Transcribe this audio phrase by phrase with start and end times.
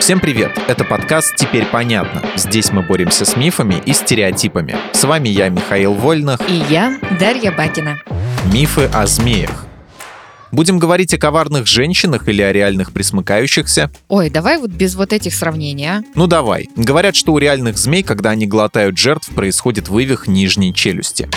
[0.00, 0.56] Всем привет!
[0.68, 2.22] Это подкаст «Теперь понятно».
[2.36, 4.76] Здесь мы боремся с мифами и стереотипами.
[4.92, 6.38] С вами я, Михаил Вольных.
[6.48, 7.98] И я, Дарья Бакина.
[8.52, 9.66] Мифы о змеях.
[10.52, 13.90] Будем говорить о коварных женщинах или о реальных присмыкающихся?
[14.08, 16.02] Ой, давай вот без вот этих сравнений, а?
[16.14, 16.68] Ну давай.
[16.76, 21.28] Говорят, что у реальных змей, когда они глотают жертв, происходит вывих нижней челюсти.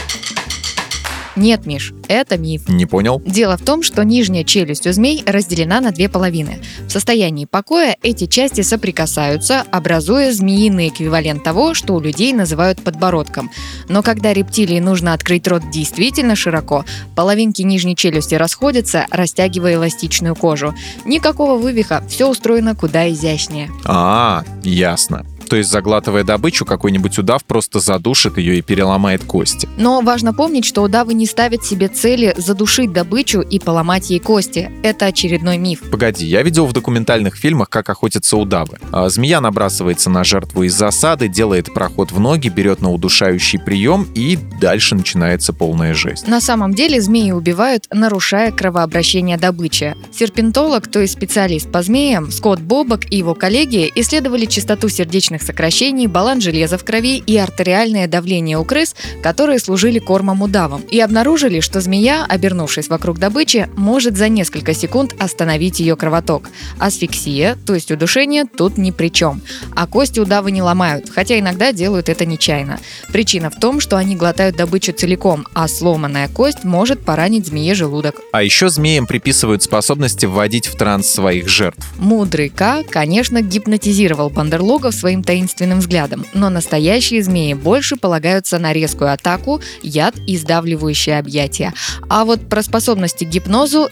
[1.35, 2.67] Нет, Миш, это миф.
[2.67, 3.21] Не понял.
[3.25, 6.59] Дело в том, что нижняя челюсть у змей разделена на две половины.
[6.87, 13.51] В состоянии покоя эти части соприкасаются, образуя змеиный эквивалент того, что у людей называют подбородком.
[13.87, 20.73] Но когда рептилии нужно открыть рот действительно широко, половинки нижней челюсти расходятся, растягивая эластичную кожу.
[21.05, 23.69] Никакого вывиха, все устроено куда изящнее.
[23.85, 25.25] А, ясно.
[25.49, 29.67] То есть, заглатывая добычу, какой-нибудь удав просто задушит ее и переломает кости.
[29.77, 34.71] Но важно помнить, что удавы не ставят себе цели задушить добычу и поломать ей кости.
[34.83, 35.81] Это очередной миф.
[35.89, 38.77] Погоди, я видел в документальных фильмах, как охотятся удавы.
[38.91, 44.07] А змея набрасывается на жертву из засады, делает проход в ноги, берет на удушающий прием
[44.13, 46.27] и дальше начинается полная жесть.
[46.27, 49.95] На самом деле змеи убивают, нарушая кровообращение добычи.
[50.13, 55.43] Серпентолог, то есть специалист по змеям, Скотт Бобок и его коллеги исследовали частоту сердечных сердечных
[55.43, 60.99] сокращений, баланс железа в крови и артериальное давление у крыс, которые служили кормом удавам, и
[60.99, 66.49] обнаружили, что змея, обернувшись вокруг добычи, может за несколько секунд остановить ее кровоток.
[66.79, 69.41] Асфиксия, то есть удушение, тут ни при чем.
[69.75, 72.79] А кости удавы не ломают, хотя иногда делают это нечаянно.
[73.11, 78.15] Причина в том, что они глотают добычу целиком, а сломанная кость может поранить змее желудок.
[78.31, 81.85] А еще змеям приписывают способности вводить в транс своих жертв.
[81.97, 89.13] Мудрый К, конечно, гипнотизировал бандерлогов своим таинственным взглядом, но настоящие змеи больше полагаются на резкую
[89.13, 91.71] атаку, яд и сдавливающее объятия.
[92.09, 93.89] А вот про способности к гипнозу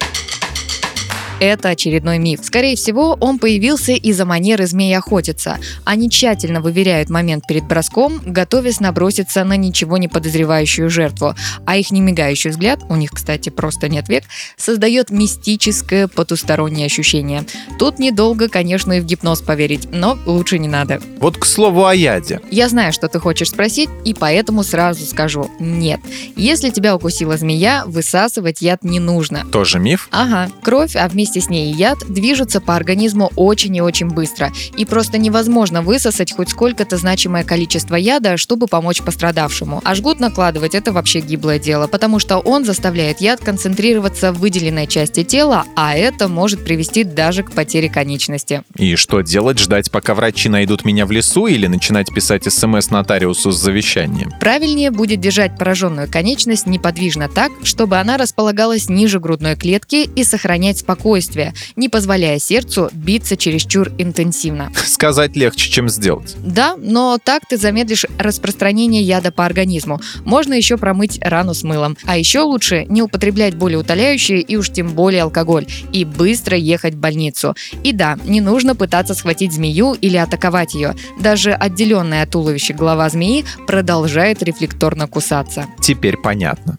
[1.40, 2.42] это очередной миф.
[2.44, 5.58] Скорее всего, он появился из-за манеры змей охотиться.
[5.86, 11.36] Они тщательно выверяют момент перед броском, готовясь наброситься на ничего не подозревающую жертву.
[11.66, 14.24] А их немигающий взгляд, у них, кстати, просто нет век,
[14.58, 17.46] создает мистическое потустороннее ощущение.
[17.80, 21.02] Тут недолго, конечно, и в гипноз поверить, но лучше не надо.
[21.20, 22.42] Вот к слову о яде.
[22.52, 26.00] Я знаю, что ты хочешь спросить, и поэтому сразу скажу– нет.
[26.36, 29.46] Если тебя укусила змея, высасывать яд не нужно.
[29.52, 30.08] Тоже миф?
[30.12, 30.50] Ага.
[30.64, 34.54] Кровь, а вместе вместе с ней яд движутся по организму очень и очень быстро.
[34.78, 39.82] И просто невозможно высосать хоть сколько-то значимое количество яда, чтобы помочь пострадавшему.
[39.84, 44.88] А жгут накладывать– это вообще гиблое дело, потому что он заставляет яд концентрироваться в выделенной
[44.88, 48.64] части тела, а это может привести даже к потере конечности.
[48.78, 49.60] И что делать?
[49.60, 54.32] Ждать, пока врачи найдут меня в лесу или начинать писать смс нотариусу с завещанием?
[54.40, 60.78] Правильнее будет держать пораженную конечность неподвижно так, чтобы она располагалась ниже грудной клетки и сохранять
[60.78, 64.72] спокойствие спокойствие, не позволяя сердцу биться чересчур интенсивно.
[64.86, 66.36] Сказать легче, чем сделать.
[66.44, 70.00] Да, но так ты замедлишь распространение яда по организму.
[70.26, 71.98] Можно еще промыть рану с мылом.
[72.06, 75.66] А еще лучше не употреблять более утоляющие и уж тем более алкоголь.
[75.92, 77.56] И быстро ехать в больницу.
[77.84, 80.96] И да, не нужно пытаться схватить змею или атаковать ее.
[81.20, 85.66] Даже отделенная от туловища голова змеи продолжает рефлекторно кусаться.
[85.82, 86.78] Теперь понятно.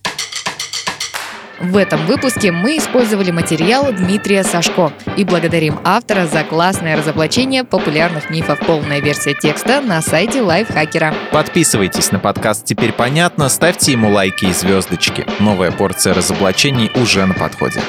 [1.61, 8.31] В этом выпуске мы использовали материал Дмитрия Сашко и благодарим автора за классное разоблачение популярных
[8.31, 8.61] мифов.
[8.61, 11.13] Полная версия текста на сайте Лайфхакера.
[11.33, 15.27] Подписывайтесь на подкаст «Теперь понятно», ставьте ему лайки и звездочки.
[15.41, 17.81] Новая порция разоблачений уже на подходе.